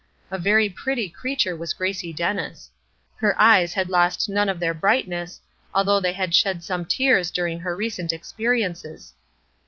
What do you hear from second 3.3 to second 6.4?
eyes had lost none of their brightness, although they had